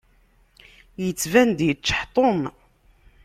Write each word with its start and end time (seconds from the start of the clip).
Yettban-d 1.03 1.59
yeččeḥ 1.67 2.01
Tom. 2.15 2.41